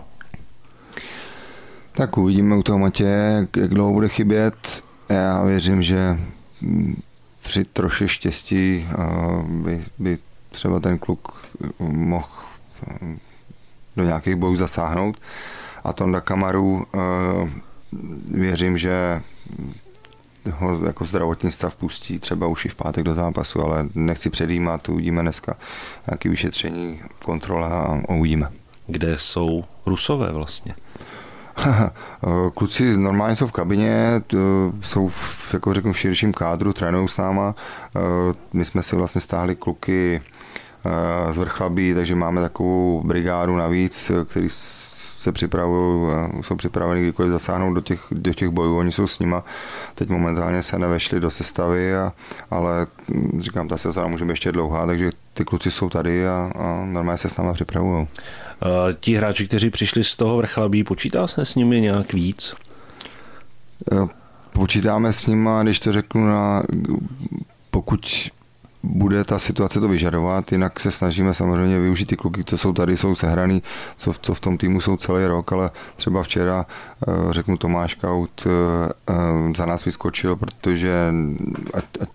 Tak 1.92 2.18
uvidíme 2.18 2.56
u 2.56 2.62
toho 2.62 2.78
Matěje, 2.78 3.48
jak 3.56 3.70
dlouho 3.70 3.92
bude 3.92 4.08
chybět. 4.08 4.82
Já 5.08 5.42
věřím, 5.42 5.82
že 5.82 6.18
při 7.42 7.64
troši 7.64 8.08
štěstí 8.08 8.88
eh, 8.90 8.96
by, 9.48 9.84
by 9.98 10.18
třeba 10.50 10.80
ten 10.80 10.98
kluk 10.98 11.46
mohl 11.78 12.28
do 13.96 14.04
nějakých 14.04 14.36
bojů 14.36 14.56
zasáhnout. 14.56 15.16
A 15.84 15.92
Tonda 15.92 16.20
Kamaru 16.20 16.86
eh, 16.94 17.50
věřím, 18.30 18.78
že 18.78 19.22
ho 20.52 20.86
jako 20.86 21.04
zdravotní 21.04 21.50
stav 21.50 21.76
pustí 21.76 22.18
třeba 22.18 22.46
už 22.46 22.64
i 22.64 22.68
v 22.68 22.74
pátek 22.74 23.04
do 23.04 23.14
zápasu, 23.14 23.62
ale 23.62 23.86
nechci 23.94 24.30
předjímat, 24.30 24.88
uvidíme 24.88 25.22
dneska 25.22 25.56
nějaké 26.06 26.28
vyšetření, 26.28 27.00
kontrola 27.24 27.68
a 28.08 28.14
uvidíme. 28.14 28.48
Kde 28.86 29.18
jsou 29.18 29.64
Rusové 29.86 30.32
vlastně? 30.32 30.74
Kluci 32.54 32.96
normálně 32.96 33.36
jsou 33.36 33.46
v 33.46 33.52
kabině, 33.52 34.22
jsou 34.80 35.08
v, 35.08 35.54
jako 35.54 35.74
řeknu, 35.74 35.92
v 35.92 35.98
širším 35.98 36.32
kádru, 36.32 36.72
trénují 36.72 37.08
s 37.08 37.16
náma. 37.16 37.54
Eh, 37.96 38.00
my 38.52 38.64
jsme 38.64 38.82
si 38.82 38.96
vlastně 38.96 39.20
stáhli 39.20 39.56
kluky 39.56 40.20
Eh, 40.86 41.32
z 41.32 41.38
Vrchlabí, 41.38 41.94
takže 41.94 42.14
máme 42.14 42.40
takovou 42.40 43.02
brigádu 43.04 43.56
navíc, 43.56 44.10
který 44.28 44.48
se 45.24 45.32
připravují, 45.32 46.12
jsou 46.40 46.56
připraveni 46.56 47.02
kdykoliv 47.02 47.30
zasáhnout 47.30 47.74
do 47.74 47.80
těch, 47.80 48.06
do 48.10 48.34
těch 48.34 48.48
bojů, 48.48 48.78
oni 48.78 48.92
jsou 48.92 49.06
s 49.06 49.18
nima, 49.18 49.44
teď 49.94 50.08
momentálně 50.08 50.62
se 50.62 50.78
nevešli 50.78 51.20
do 51.20 51.30
sestavy, 51.30 51.96
a, 51.96 52.12
ale 52.50 52.86
hm, 53.08 53.40
říkám, 53.40 53.68
ta 53.68 53.76
sezóna 53.76 54.06
může 54.06 54.24
být 54.24 54.30
ještě 54.30 54.52
dlouhá, 54.52 54.86
takže 54.86 55.10
ty 55.34 55.44
kluci 55.44 55.70
jsou 55.70 55.88
tady 55.88 56.28
a, 56.28 56.52
a 56.54 56.84
normálně 56.84 57.18
se 57.18 57.28
s 57.28 57.36
náma 57.36 57.52
připravují. 57.52 58.06
Ti 59.00 59.16
hráči, 59.16 59.48
kteří 59.48 59.70
přišli 59.70 60.04
z 60.04 60.16
toho 60.16 60.36
Vrchlabí, 60.36 60.84
počítá 60.84 61.26
se 61.26 61.44
s 61.44 61.54
nimi 61.54 61.80
nějak 61.80 62.12
víc? 62.12 62.54
Eh, 63.92 64.08
počítáme 64.52 65.12
s 65.12 65.26
nima, 65.26 65.62
když 65.62 65.80
to 65.80 65.92
řeknu, 65.92 66.26
na, 66.26 66.62
pokud 67.70 68.30
bude 68.84 69.24
ta 69.24 69.38
situace 69.38 69.80
to 69.80 69.88
vyžadovat, 69.88 70.52
jinak 70.52 70.80
se 70.80 70.90
snažíme 70.90 71.34
samozřejmě 71.34 71.80
využít 71.80 72.06
ty 72.06 72.16
kluky, 72.16 72.44
co 72.44 72.58
jsou 72.58 72.72
tady, 72.72 72.96
jsou 72.96 73.14
sehraný, 73.14 73.62
co, 73.96 74.14
co 74.20 74.34
v 74.34 74.40
tom 74.40 74.58
týmu 74.58 74.80
jsou 74.80 74.96
celý 74.96 75.26
rok, 75.26 75.52
ale 75.52 75.70
třeba 75.96 76.22
včera, 76.22 76.66
eh, 76.66 77.12
řeknu 77.30 77.56
Tomáš 77.56 77.94
Kaut, 77.94 78.46
eh, 78.46 78.50
eh, 79.10 79.14
za 79.56 79.66
nás 79.66 79.84
vyskočil, 79.84 80.36
protože 80.36 81.14
ať, 81.74 81.84
ať 82.00 82.08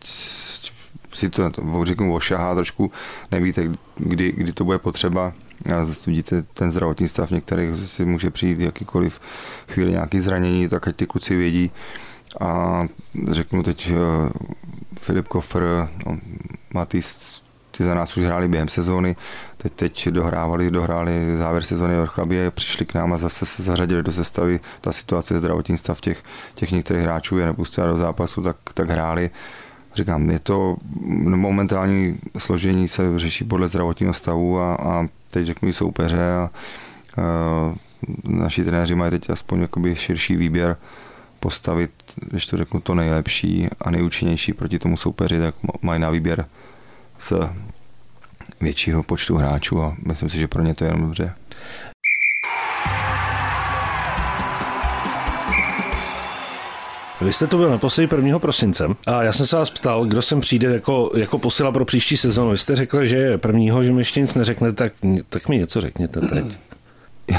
si 1.13 1.30
to 1.30 1.51
řeknu 1.83 2.13
ošahá 2.13 2.56
trošku, 2.56 2.92
nevíte, 3.31 3.72
kdy, 3.98 4.33
kdy 4.38 4.54
to 4.54 4.63
bude 4.63 4.80
potřeba, 4.80 5.33
a 5.75 5.86
vidíte 6.07 6.42
ten 6.42 6.72
zdravotní 6.72 7.07
stav 7.07 7.31
některých 7.31 7.80
si 7.80 8.06
může 8.06 8.30
přijít 8.30 8.60
jakýkoliv 8.60 9.19
chvíli 9.68 9.92
nějaký 9.92 10.19
zranění, 10.19 10.69
tak 10.69 10.88
ať 10.88 10.95
ty 10.95 11.06
kluci 11.06 11.36
vědí. 11.36 11.72
A 12.42 12.88
řeknu 13.31 13.63
teď 13.63 13.92
Filip 15.00 15.27
Kofr, 15.27 15.89
no, 16.06 16.18
Matýs, 16.74 17.42
ty 17.77 17.83
za 17.83 17.94
nás 17.94 18.18
už 18.18 18.25
hráli 18.25 18.48
během 18.48 18.68
sezóny, 18.68 19.16
teď, 19.57 19.74
teď 19.74 20.10
dohrávali, 20.10 20.71
dohráli 20.71 21.38
závěr 21.38 21.63
sezóny 21.63 21.95
v 21.95 22.06
Chlabě, 22.06 22.51
přišli 22.51 22.86
k 22.86 22.94
nám 22.94 23.13
a 23.13 23.18
zase 23.18 23.45
se 23.45 23.63
zařadili 23.63 24.04
do 24.04 24.12
sestavy. 24.12 24.60
Ta 24.81 24.92
situace 24.92 25.38
zdravotní 25.38 25.77
stav 25.77 26.01
těch, 26.01 26.24
těch 26.56 26.71
některých 26.71 27.04
hráčů 27.04 27.38
je 27.38 27.45
nepustila 27.45 27.88
do 27.88 27.98
zápasu, 27.98 28.42
tak, 28.42 28.57
tak 28.74 28.89
hráli. 28.89 29.30
Říkám, 29.95 30.30
je 30.30 30.39
to 30.39 30.77
momentální 31.36 32.19
složení 32.38 32.88
se 32.88 33.19
řeší 33.19 33.44
podle 33.44 33.68
zdravotního 33.68 34.13
stavu 34.13 34.60
a, 34.60 34.75
a 34.75 35.08
teď 35.32 35.46
řeknu 35.46 35.74
soupeře 35.74 36.32
a, 36.32 36.41
a 36.41 36.50
naši 38.24 38.63
trenéři 38.63 38.96
mají 38.96 39.12
teď 39.12 39.29
aspoň 39.29 39.62
jakoby 39.62 39.96
širší 39.96 40.36
výběr 40.36 40.77
postavit, 41.39 41.91
když 42.15 42.46
to 42.46 42.58
řeknu, 42.58 42.81
to 42.81 42.96
nejlepší 42.96 43.67
a 43.81 43.91
nejúčinnější 43.91 44.53
proti 44.53 44.79
tomu 44.79 44.98
soupeři, 44.98 45.39
tak 45.39 45.55
mají 45.81 46.00
na 46.01 46.10
výběr 46.10 46.46
z 47.19 47.34
většího 48.62 49.03
počtu 49.03 49.38
hráčů 49.38 49.81
a 49.81 49.96
myslím 50.05 50.29
si, 50.29 50.38
že 50.38 50.48
pro 50.48 50.63
ně 50.63 50.74
to 50.74 50.84
je 50.84 50.88
jenom 50.88 51.01
dobře. 51.01 51.34
Vy 57.22 57.34
jste 57.34 57.48
to 57.48 57.58
byl 57.58 57.69
naposledy 57.69 58.15
1. 58.15 58.39
prosince 58.39 58.86
a 59.05 59.24
já 59.24 59.34
jsem 59.34 59.48
se 59.48 59.55
vás 59.55 59.69
ptal, 59.69 60.05
kdo 60.05 60.22
sem 60.22 60.41
přijde 60.41 60.74
jako, 60.74 61.12
jako 61.15 61.39
posila 61.39 61.72
pro 61.72 61.86
příští 61.86 62.17
sezonu. 62.17 62.51
Vy 62.51 62.58
jste 62.58 62.75
řekl, 62.75 63.05
že 63.05 63.17
je 63.17 63.38
prvního, 63.38 63.84
že 63.84 63.91
mi 63.91 64.01
ještě 64.01 64.22
nic 64.22 64.36
neřeknete, 64.36 64.74
tak, 64.74 64.93
tak 65.29 65.50
mi 65.50 65.58
něco 65.58 65.81
řekněte 65.81 66.19
teď. 66.19 66.46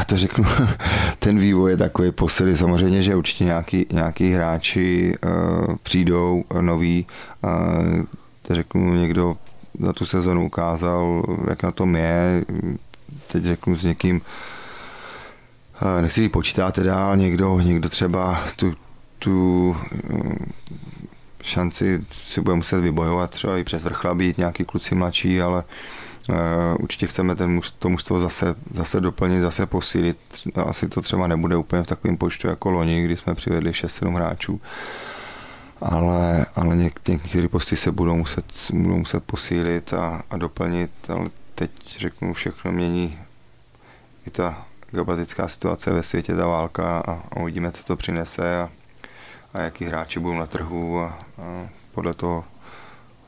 Já 0.01 0.05
to 0.05 0.17
řeknu, 0.17 0.45
ten 1.19 1.39
vývoj 1.39 1.71
je 1.71 1.77
takový 1.77 2.11
posily. 2.11 2.57
Samozřejmě, 2.57 3.03
že 3.03 3.17
určitě 3.17 3.45
nějaký, 3.45 3.87
nějaký 3.93 4.33
hráči 4.33 5.15
uh, 5.25 5.75
přijdou 5.83 6.45
uh, 6.49 6.63
noví. 6.63 7.07
Uh, 7.45 8.05
řeknu, 8.51 8.95
někdo 8.95 9.37
za 9.79 9.93
tu 9.93 10.07
sezonu 10.07 10.47
ukázal, 10.47 11.25
jak 11.51 11.63
na 11.63 11.71
tom 11.71 11.97
je. 11.97 12.45
Teď 13.27 13.45
řeknu 13.45 13.77
s 13.77 13.85
někým, 13.85 14.21
uh, 15.83 16.03
nechci 16.03 16.29
počítat 16.29 16.79
dál, 16.79 17.17
někdo, 17.17 17.61
někdo 17.61 17.89
třeba 17.89 18.45
tu, 18.57 18.75
tu 19.19 19.69
uh, 20.11 20.33
šanci 21.43 22.05
si 22.13 22.41
bude 22.41 22.57
muset 22.57 22.81
vybojovat 22.81 23.31
třeba 23.31 23.59
i 23.59 23.65
přes 23.65 23.83
vrchla 23.83 24.15
být 24.15 24.39
nějaký 24.39 24.65
kluci 24.65 24.95
mladší, 24.95 25.43
ale 25.43 25.57
uh, 25.59 25.65
Eh, 25.65 26.10
určitě 26.81 27.07
chceme 27.07 27.37
ten, 27.37 27.61
to 27.79 27.89
mužstvo 27.89 28.21
zase, 28.21 28.55
zase 28.75 29.01
doplnit, 29.01 29.41
zase 29.41 29.67
posílit. 29.67 30.19
Asi 30.67 30.89
to 30.89 31.01
třeba 31.01 31.27
nebude 31.27 31.57
úplně 31.57 31.83
v 31.83 31.87
takovém 31.87 32.17
počtu 32.17 32.49
jako 32.49 32.71
loni, 32.71 33.05
kdy 33.05 33.17
jsme 33.17 33.35
přivedli 33.35 33.71
6-7 33.71 34.15
hráčů. 34.15 34.61
Ale, 35.81 36.47
ale 36.57 36.77
něk, 36.77 37.09
některé 37.09 37.49
posty 37.49 37.77
se 37.77 37.93
budou 37.93 38.17
muset, 38.17 38.45
budou 38.73 38.97
muset 38.97 39.25
posílit 39.25 39.95
a, 39.95 40.23
a 40.31 40.37
doplnit, 40.37 40.91
ale 41.09 41.31
teď 41.55 41.71
řeknu, 41.99 42.33
všechno 42.33 42.73
mění 42.73 43.19
i 44.27 44.31
ta 44.31 44.67
geopolitická 44.91 45.49
situace 45.49 45.91
ve 45.91 46.03
světě, 46.03 46.37
ta 46.37 46.47
válka 46.47 46.99
a, 46.99 47.13
a 47.13 47.41
uvidíme, 47.41 47.73
co 47.73 47.85
to 47.85 47.97
přinese 47.97 48.61
a, 48.61 48.69
a 49.55 49.59
jaký 49.59 49.85
hráči 49.85 50.21
budou 50.21 50.35
na 50.35 50.47
trhu 50.47 51.01
a, 51.01 51.07
a 51.07 51.69
podle 51.95 52.15
toho 52.15 52.45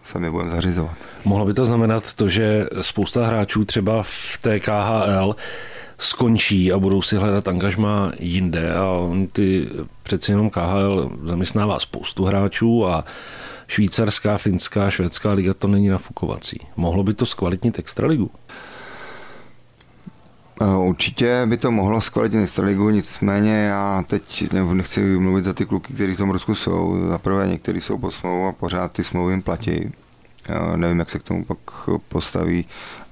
se 0.05 0.19
my 0.19 0.31
budeme 0.31 0.51
zařizovat. 0.51 0.97
Mohlo 1.25 1.47
by 1.47 1.55
to 1.55 1.65
znamenat 1.65 2.13
to, 2.13 2.29
že 2.29 2.67
spousta 2.81 3.27
hráčů 3.27 3.65
třeba 3.65 4.03
v 4.03 4.39
té 4.41 4.61
KHL 4.61 5.37
skončí 5.99 6.73
a 6.73 6.79
budou 6.79 7.03
si 7.03 7.17
hledat 7.17 7.49
angažma 7.49 8.13
jinde 8.19 8.75
a 8.75 8.87
on 8.87 9.27
ty 9.27 9.69
přeci 10.03 10.33
jenom 10.33 10.51
KHL 10.51 11.11
zaměstnává 11.23 11.81
spoustu 11.81 12.25
hráčů 12.25 12.87
a 12.87 13.05
švýcarská, 13.69 14.39
finská, 14.39 14.91
švédská 14.91 15.33
liga 15.33 15.55
to 15.55 15.69
není 15.69 15.89
nafukovací. 15.89 16.59
Mohlo 16.77 17.03
by 17.03 17.15
to 17.15 17.27
zkvalitnit 17.27 17.79
extraligu? 17.79 18.31
Určitě 20.61 21.43
by 21.47 21.57
to 21.57 21.71
mohlo 21.71 22.01
zkvalitnit 22.01 22.43
extraligu, 22.43 22.91
nicméně 22.91 23.65
já 23.65 24.05
teď 24.07 24.53
nechci 24.53 25.01
mluvit 25.19 25.45
za 25.45 25.53
ty 25.53 25.67
kluky, 25.67 25.95
kteří 25.95 26.13
v 26.13 26.17
tom 26.17 26.31
Rusku 26.31 26.55
jsou. 26.55 27.09
Za 27.09 27.19
prvé 27.19 27.47
někteří 27.47 27.81
jsou 27.81 27.99
pod 27.99 28.11
smlouvou 28.11 28.47
a 28.47 28.53
pořád 28.53 28.93
ty 28.93 29.05
smlouvy 29.05 29.33
jim 29.33 29.43
platí. 29.43 29.93
Já 30.49 30.77
nevím, 30.77 30.99
jak 30.99 31.11
se 31.11 31.19
k 31.19 31.23
tomu 31.23 31.45
pak 31.45 31.59
postaví 32.09 32.65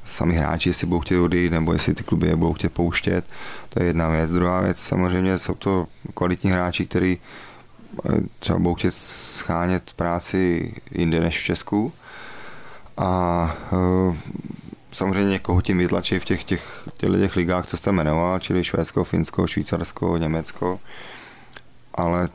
sami 0.06 0.34
hráči, 0.34 0.68
jestli 0.68 0.86
budou 0.86 1.00
chtět 1.00 1.18
odejít, 1.18 1.52
nebo 1.52 1.72
jestli 1.72 1.94
ty 1.94 2.02
kluby 2.02 2.26
je 2.26 2.36
budou 2.36 2.52
chtět 2.52 2.72
pouštět. 2.72 3.24
To 3.68 3.82
je 3.82 3.86
jedna 3.86 4.08
věc. 4.08 4.30
Druhá 4.30 4.60
věc, 4.60 4.78
samozřejmě 4.78 5.38
jsou 5.38 5.54
to 5.54 5.86
kvalitní 6.14 6.50
hráči, 6.50 6.86
kteří 6.86 7.18
eh, 8.06 8.20
třeba 8.38 8.58
budou 8.58 8.74
chtět 8.74 8.94
schánět 8.94 9.92
práci 9.96 10.72
jinde 10.90 11.20
než 11.20 11.40
v 11.40 11.44
Česku. 11.44 11.92
A 12.96 13.56
eh, 13.72 14.16
samozřejmě 14.92 15.30
někoho 15.30 15.62
tím 15.62 15.78
vytlačí 15.78 16.18
v 16.18 16.24
těch, 16.24 16.44
těch, 16.44 16.84
těch, 16.96 17.10
těch 17.18 17.36
ligách, 17.36 17.66
co 17.66 17.76
jste 17.76 17.92
jmenoval, 17.92 18.38
čili 18.38 18.64
Švédsko, 18.64 19.04
Finsko, 19.04 19.46
Švýcarsko, 19.46 20.16
Německo. 20.16 20.80
Ale 21.94 22.28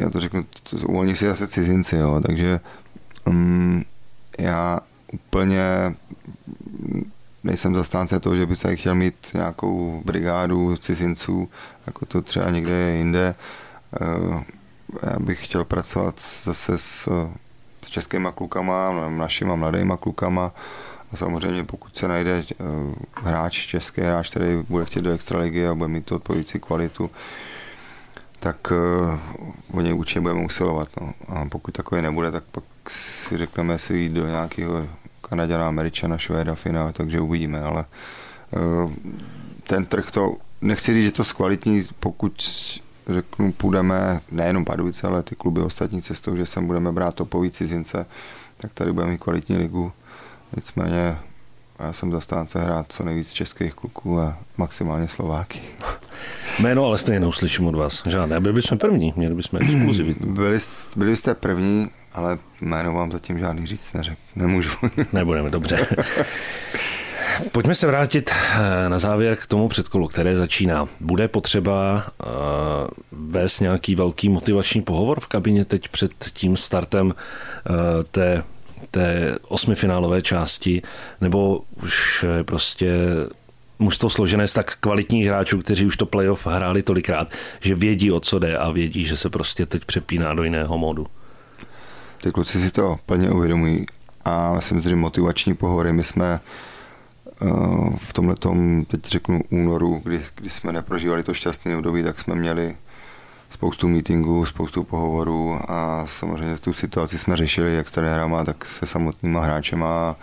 já 0.00 0.10
to 0.10 0.20
řeknu, 0.20 0.44
uvolní 0.86 1.16
si 1.16 1.26
zase 1.26 1.48
cizinci, 1.48 1.96
jo, 1.96 2.20
takže 2.26 2.60
um, 3.26 3.84
já 4.38 4.80
úplně 5.12 5.94
nejsem 7.44 7.74
zastánce 7.74 8.20
toho, 8.20 8.36
že 8.36 8.46
by 8.46 8.56
se 8.56 8.76
chtěl 8.76 8.94
mít 8.94 9.14
nějakou 9.34 10.02
brigádu 10.04 10.76
cizinců, 10.76 11.48
jako 11.86 12.06
to 12.06 12.22
třeba 12.22 12.50
někde 12.50 12.96
jinde. 12.96 13.34
Eh, 14.00 14.44
já 15.02 15.18
bych 15.18 15.44
chtěl 15.44 15.64
pracovat 15.64 16.14
zase 16.44 16.78
s, 16.78 17.08
s 17.84 17.90
českýma 17.90 18.32
klukama, 18.32 19.08
našima 19.08 19.56
mladýma 19.56 19.96
klukama. 19.96 20.52
A 21.12 21.16
samozřejmě 21.16 21.64
pokud 21.64 21.96
se 21.96 22.08
najde 22.08 22.44
eh, 22.50 22.64
hráč, 23.14 23.66
český 23.66 24.00
hráč, 24.00 24.30
který 24.30 24.62
bude 24.68 24.84
chtět 24.84 25.02
do 25.02 25.12
extraligy 25.12 25.66
a 25.66 25.74
bude 25.74 25.88
mít 25.88 26.06
to 26.06 26.16
odpovídající 26.16 26.60
kvalitu, 26.60 27.10
tak 28.40 28.72
uh, 28.72 29.78
o 29.78 29.80
něj 29.80 29.94
určitě 29.94 30.20
budeme 30.20 30.44
usilovat. 30.44 30.88
No. 31.00 31.14
A 31.28 31.44
pokud 31.48 31.70
takový 31.74 32.02
nebude, 32.02 32.30
tak 32.30 32.44
pak 32.44 32.64
si 32.88 33.36
řekneme, 33.36 33.74
jestli 33.74 33.98
jít 33.98 34.12
do 34.12 34.26
nějakého 34.26 34.86
Kanaděna, 35.20 35.68
Američana, 35.68 36.18
Švéda, 36.18 36.54
Fina, 36.54 36.92
takže 36.92 37.20
uvidíme, 37.20 37.60
ale 37.62 37.84
uh, 38.50 38.92
ten 39.62 39.86
trh 39.86 40.10
to, 40.10 40.34
nechci 40.60 40.94
říct, 40.94 41.04
že 41.04 41.12
to 41.12 41.24
zkvalitní, 41.24 41.82
pokud 42.00 42.42
řeknu, 43.08 43.52
půjdeme 43.52 44.20
nejenom 44.30 44.64
Pardubice, 44.64 45.06
ale 45.06 45.22
ty 45.22 45.34
kluby 45.34 45.60
ostatní 45.60 46.02
cestou, 46.02 46.36
že 46.36 46.46
sem 46.46 46.66
budeme 46.66 46.92
brát 46.92 47.14
topový 47.14 47.50
cizince, 47.50 48.06
tak 48.56 48.72
tady 48.72 48.92
budeme 48.92 49.12
mít 49.12 49.20
kvalitní 49.20 49.56
ligu. 49.56 49.92
Nicméně 50.56 51.16
já 51.78 51.92
jsem 51.92 52.12
zastánce 52.12 52.60
hrát 52.60 52.86
co 52.88 53.04
nejvíc 53.04 53.32
českých 53.32 53.74
kluků 53.74 54.20
a 54.20 54.38
maximálně 54.56 55.08
Slováky. 55.08 55.60
Jméno 56.58 56.86
ale 56.86 56.98
stejně 56.98 57.20
neuslyším 57.20 57.66
od 57.66 57.74
vás. 57.74 58.02
Žádné. 58.06 58.40
Byli 58.40 58.54
bychom 58.54 58.78
první, 58.78 59.12
měli 59.16 59.34
bychom 59.34 59.60
exkluzivitu. 59.62 60.26
Byli, 60.32 60.58
byli 60.96 61.16
jste 61.16 61.34
první, 61.34 61.90
ale 62.12 62.38
jméno 62.60 62.92
vám 62.92 63.12
zatím 63.12 63.38
žádný 63.38 63.66
říct 63.66 63.92
neřek. 63.92 64.18
Nemůžu. 64.36 64.70
Nebudeme, 65.12 65.50
dobře. 65.50 65.86
Pojďme 67.52 67.74
se 67.74 67.86
vrátit 67.86 68.30
eh, 68.30 68.88
na 68.88 68.98
závěr 68.98 69.36
k 69.36 69.46
tomu 69.46 69.68
předkolu, 69.68 70.08
které 70.08 70.36
začíná. 70.36 70.88
Bude 71.00 71.28
potřeba 71.28 72.04
uh, 72.24 72.30
vést 73.12 73.60
nějaký 73.60 73.94
velký 73.94 74.28
motivační 74.28 74.82
pohovor 74.82 75.20
v 75.20 75.26
kabině 75.26 75.64
teď 75.64 75.88
před 75.88 76.12
tím 76.32 76.56
startem 76.56 77.06
uh, 77.06 77.14
té, 78.10 78.42
té 78.90 79.38
osmifinálové 79.48 80.22
části, 80.22 80.82
nebo 81.20 81.60
už 81.82 82.24
prostě 82.42 82.92
mužstvo 83.80 84.10
složené 84.10 84.48
z 84.48 84.52
tak 84.52 84.76
kvalitních 84.80 85.26
hráčů, 85.26 85.58
kteří 85.58 85.86
už 85.86 85.96
to 85.96 86.06
playoff 86.06 86.46
hráli 86.46 86.82
tolikrát, 86.82 87.28
že 87.60 87.74
vědí, 87.74 88.12
o 88.12 88.20
co 88.20 88.38
jde 88.38 88.58
a 88.58 88.70
vědí, 88.70 89.04
že 89.04 89.16
se 89.16 89.30
prostě 89.30 89.66
teď 89.66 89.84
přepíná 89.84 90.34
do 90.34 90.42
jiného 90.42 90.78
modu. 90.78 91.06
Ty 92.22 92.32
kluci 92.32 92.60
si 92.60 92.70
to 92.70 92.98
plně 93.06 93.30
uvědomují 93.30 93.86
a 94.24 94.54
myslím, 94.54 94.80
že 94.80 94.96
motivační 94.96 95.54
pohovory, 95.54 95.92
my 95.92 96.04
jsme 96.04 96.40
eh, 97.42 97.46
v 97.96 98.12
tomhle 98.12 98.34
teď 98.86 99.04
řeknu 99.04 99.40
únoru, 99.50 100.00
kdy, 100.04 100.20
kdy 100.34 100.50
jsme 100.50 100.72
neprožívali 100.72 101.22
to 101.22 101.34
šťastné 101.34 101.76
období, 101.76 102.02
tak 102.02 102.20
jsme 102.20 102.34
měli 102.34 102.76
spoustu 103.50 103.88
meetingů, 103.88 104.46
spoustu 104.46 104.84
pohovorů 104.84 105.58
a 105.68 106.06
samozřejmě 106.06 106.58
tu 106.58 106.72
situaci 106.72 107.18
jsme 107.18 107.36
řešili 107.36 107.74
jak 107.74 107.88
s 107.88 107.92
trenérama, 107.92 108.44
tak 108.44 108.64
se 108.64 108.86
samotnýma 108.86 109.40
hráčema. 109.40 110.16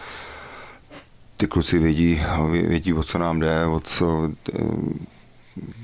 Ty 1.37 1.47
kluci 1.47 1.79
vědí, 1.79 2.21
vědí, 2.49 2.93
o 2.93 3.03
co 3.03 3.17
nám 3.17 3.39
jde, 3.39 3.65
o 3.65 3.79
co 3.79 4.29
eh, 4.53 4.61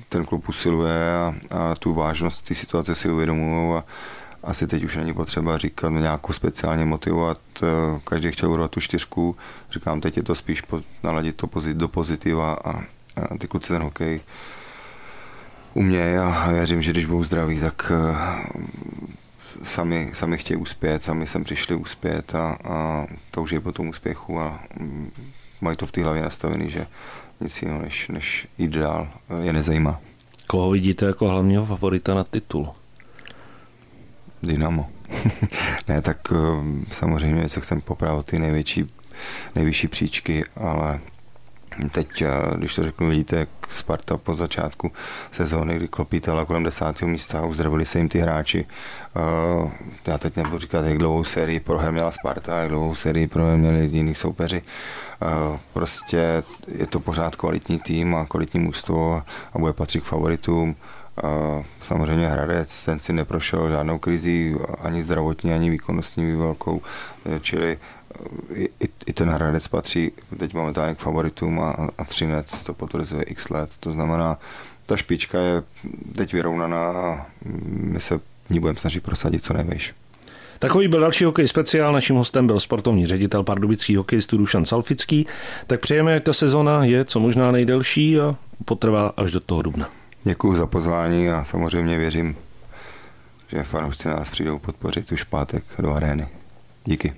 ten 0.10 0.26
klub 0.26 0.50
usiluje 0.50 1.16
a, 1.16 1.36
a 1.52 1.76
tu 1.76 1.94
vážnost 1.94 2.42
té 2.42 2.56
situace 2.56 2.96
si 2.96 3.10
uvědomují 3.10 3.78
a 3.78 3.84
asi 4.44 4.68
teď 4.68 4.84
už 4.84 4.96
není 4.96 5.14
potřeba 5.14 5.58
říkat 5.58 5.90
nějakou 5.90 6.34
speciálně 6.34 6.86
motivovat. 6.86 7.40
Eh, 7.64 8.00
každý 8.04 8.32
chtěl 8.32 8.52
urvat 8.52 8.72
tu 8.72 8.80
čtyřku. 8.80 9.36
Říkám, 9.72 10.02
teď 10.02 10.18
je 10.18 10.24
to 10.24 10.36
spíš 10.36 10.64
naladit 11.04 11.36
to 11.36 11.50
do 11.74 11.88
pozitiva 11.88 12.54
a, 12.54 12.72
a 12.72 13.38
ty 13.40 13.48
kluci 13.48 13.68
ten 13.68 13.84
hokej 13.84 14.22
umějí 15.74 16.16
a 16.16 16.52
věřím, 16.52 16.82
že 16.82 16.92
když 16.92 17.06
budou 17.06 17.24
zdraví, 17.24 17.60
tak 17.60 17.92
eh, 17.92 18.16
sami, 19.64 20.12
sami 20.14 20.38
chtějí 20.38 20.58
uspět, 20.58 21.04
sami 21.04 21.28
sem 21.28 21.44
přišli 21.44 21.76
uspět 21.76 22.36
a, 22.36 22.58
a 22.64 23.08
touží 23.32 23.60
po 23.60 23.72
tom 23.72 23.90
úspěchu 23.90 24.40
a 24.40 24.60
mm, 24.80 25.12
mají 25.62 25.78
to 25.78 25.86
v 25.86 25.92
té 25.92 26.04
hlavě 26.04 26.24
nastavený, 26.24 26.70
že 26.70 26.88
nic 27.42 27.62
jiného 27.62 27.82
než, 27.82 28.08
než 28.08 28.48
jít 28.58 28.72
dál 28.72 29.08
eh, 29.30 29.46
je 29.46 29.54
nezajímá. 29.54 30.00
Koho 30.48 30.72
vidíte 30.72 31.06
jako 31.06 31.30
hlavního 31.30 31.66
favorita 31.66 32.14
na 32.14 32.24
titul? 32.24 32.68
Dynamo. 34.44 34.90
ne, 35.88 36.02
tak 36.02 36.18
eh, 36.32 36.36
samozřejmě 36.94 37.50
se 37.50 37.62
chcem 37.62 37.82
popravit 37.82 38.26
ty 38.26 38.40
největší, 38.40 38.90
nejvyšší 39.56 39.88
příčky, 39.88 40.46
ale 40.56 41.00
teď, 41.92 42.22
eh, 42.22 42.28
když 42.58 42.76
to 42.76 42.84
řeknu, 42.84 43.10
vidíte, 43.10 43.36
jak 43.36 43.50
Sparta 43.70 44.18
po 44.18 44.36
začátku 44.36 44.92
sezóny, 45.32 45.76
kdy 45.76 45.88
klopítala 45.88 46.46
kolem 46.46 46.64
desátého 46.64 47.12
místa 47.12 47.40
a 47.40 47.46
uzdravili 47.46 47.86
se 47.86 47.98
jim 47.98 48.10
ty 48.10 48.20
hráči. 48.20 48.66
Eh, 49.16 49.72
já 50.08 50.18
teď 50.18 50.36
nebudu 50.36 50.60
říkat, 50.60 50.86
jak 50.86 50.98
dlouhou 50.98 51.24
sérii 51.24 51.60
prohe 51.60 51.92
měla 51.92 52.12
Sparta, 52.12 52.60
jak 52.60 52.70
dlouhou 52.70 52.96
sérii 52.96 53.28
prohe 53.28 53.58
měli 53.58 53.86
jiní 53.86 54.16
soupeři. 54.16 54.62
Prostě 55.74 56.44
je 56.68 56.88
to 56.88 57.00
pořád 57.00 57.36
kvalitní 57.36 57.80
tým 57.80 58.16
a 58.16 58.26
kvalitní 58.26 58.60
mužstvo 58.60 59.24
a 59.54 59.60
bude 59.60 59.74
patřit 59.74 60.02
k 60.02 60.08
favoritům. 60.08 60.76
Samozřejmě 61.82 62.28
Hradec, 62.28 62.86
ten 62.86 63.00
si 63.00 63.14
neprošel 63.14 63.70
žádnou 63.70 64.00
krizi, 64.00 64.56
ani 64.82 65.04
zdravotní, 65.04 65.54
ani 65.54 65.70
výkonnostní 65.70 66.36
velkou, 66.36 66.82
čili 67.42 67.78
i, 68.56 68.70
i 69.06 69.14
ten 69.14 69.30
Hradec 69.30 69.68
patří 69.68 70.12
teď 70.40 70.54
momentálně 70.54 70.96
k 70.96 71.00
favoritům 71.00 71.60
a, 71.60 71.90
a 71.98 72.04
Třinec 72.04 72.64
to 72.64 72.74
potvrzuje 72.74 73.24
x 73.24 73.50
let. 73.50 73.70
To 73.80 73.92
znamená, 73.92 74.38
ta 74.86 74.98
špička 74.98 75.40
je 75.40 75.64
teď 76.16 76.34
vyrovnaná 76.34 76.86
a 76.90 77.26
my 77.66 78.02
se 78.02 78.18
v 78.18 78.50
ní 78.50 78.60
budeme 78.60 78.80
snažit 78.80 79.04
prosadit 79.04 79.44
co 79.44 79.54
nejvíš. 79.54 79.94
Takový 80.60 80.88
byl 80.88 81.00
další 81.00 81.24
hokej 81.24 81.48
speciál. 81.48 81.94
Naším 81.94 82.16
hostem 82.16 82.48
byl 82.48 82.60
sportovní 82.60 83.08
ředitel 83.08 83.44
pardubických 83.44 83.98
hokejistů 83.98 84.38
Dušan 84.38 84.66
Salfický. 84.66 85.28
Tak 85.68 85.80
přejeme, 85.80 86.14
jak 86.14 86.24
ta 86.24 86.34
sezona 86.34 86.86
je 86.86 87.06
co 87.06 87.20
možná 87.20 87.52
nejdelší 87.52 88.20
a 88.20 88.36
potrvá 88.66 89.08
až 89.18 89.32
do 89.32 89.40
toho 89.40 89.62
dubna. 89.62 89.90
Děkuji 90.24 90.56
za 90.56 90.66
pozvání 90.66 91.30
a 91.30 91.44
samozřejmě 91.44 91.98
věřím, 91.98 92.36
že 93.48 93.64
fanoušci 93.64 94.08
nás 94.08 94.30
přijdou 94.30 94.60
podpořit 94.60 95.12
už 95.12 95.24
pátek 95.24 95.64
do 95.80 95.94
arény. 95.94 96.28
Díky. 96.86 97.14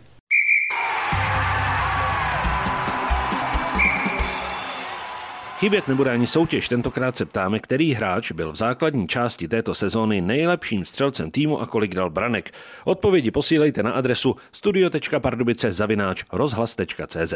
Chybět 5.60 5.88
nebude 5.88 6.12
ani 6.12 6.28
soutěž, 6.28 6.68
tentokrát 6.68 7.16
se 7.16 7.26
ptáme, 7.26 7.60
který 7.60 7.94
hráč 7.94 8.32
byl 8.32 8.52
v 8.52 8.56
základní 8.56 9.08
části 9.08 9.48
této 9.48 9.76
sezóny 9.76 10.22
nejlepším 10.22 10.86
střelcem 10.86 11.32
týmu 11.32 11.62
a 11.62 11.66
kolik 11.66 11.96
dal 11.96 12.10
branek. 12.10 12.52
Odpovědi 12.86 13.32
posílejte 13.32 13.84
na 13.84 13.92
adresu 13.92 14.36
studio.pardubice 14.52 15.72
zavináč 15.72 16.24
rozhlas.cz. 16.32 17.34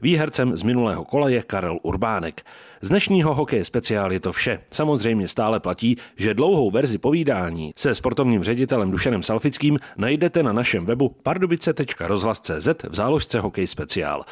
Výhercem 0.00 0.56
z 0.56 0.62
minulého 0.62 1.04
kola 1.04 1.28
je 1.28 1.42
Karel 1.42 1.78
Urbánek. 1.82 2.42
Z 2.80 2.88
dnešního 2.88 3.34
hokeje 3.34 3.64
speciál 3.64 4.12
je 4.12 4.20
to 4.20 4.32
vše. 4.32 4.60
Samozřejmě 4.70 5.28
stále 5.28 5.60
platí, 5.60 5.96
že 6.16 6.34
dlouhou 6.34 6.70
verzi 6.70 6.98
povídání 6.98 7.72
se 7.76 7.94
sportovním 7.94 8.44
ředitelem 8.44 8.90
Dušenem 8.90 9.22
Salfickým 9.22 9.78
najdete 9.96 10.42
na 10.42 10.52
našem 10.52 10.86
webu 10.86 11.08
pardubice.rozhlas.cz 11.22 12.68
v 12.88 12.94
záložce 12.94 13.40
hokej 13.40 13.66
speciál. 13.66 14.24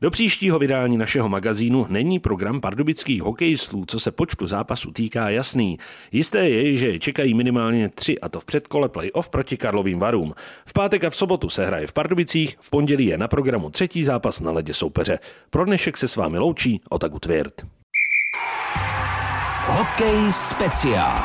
Do 0.00 0.10
příštího 0.10 0.58
vydání 0.58 0.96
našeho 0.96 1.28
magazínu 1.28 1.86
není 1.88 2.18
program 2.18 2.60
pardubických 2.60 3.22
hokejistů, 3.22 3.84
co 3.86 4.00
se 4.00 4.10
počtu 4.10 4.46
zápasů 4.46 4.92
týká, 4.92 5.30
jasný. 5.30 5.78
Jisté 6.12 6.48
je, 6.48 6.76
že 6.76 6.98
čekají 6.98 7.34
minimálně 7.34 7.88
tři, 7.88 8.20
a 8.20 8.28
to 8.28 8.40
v 8.40 8.44
předkole 8.44 8.88
playoff 8.88 9.28
proti 9.28 9.56
Karlovým 9.56 9.98
varům. 9.98 10.34
V 10.66 10.72
pátek 10.72 11.04
a 11.04 11.10
v 11.10 11.16
sobotu 11.16 11.48
se 11.48 11.66
hraje 11.66 11.86
v 11.86 11.92
Pardubicích, 11.92 12.56
v 12.60 12.70
pondělí 12.70 13.06
je 13.06 13.18
na 13.18 13.28
programu 13.28 13.70
třetí 13.70 14.04
zápas 14.04 14.40
na 14.40 14.50
ledě 14.50 14.74
soupeře. 14.74 15.18
Pro 15.50 15.64
dnešek 15.64 15.96
se 15.96 16.08
s 16.08 16.16
vámi 16.16 16.38
loučí 16.38 16.80
Otaku 16.88 17.18
Tvěrt. 17.18 17.66
Hokej 19.66 20.32
speciál. 20.32 21.22